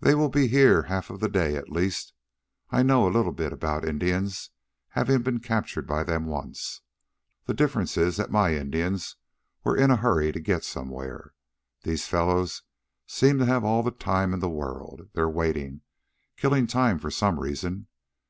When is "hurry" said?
9.96-10.32